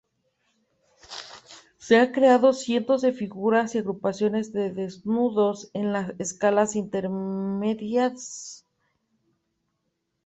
[1.77, 8.65] Se ha creado cientos de figuras y agrupaciones de desnudos en las escalas intermedias.